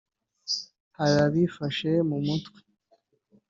[0.97, 2.59] Hari abifashe mu mutwe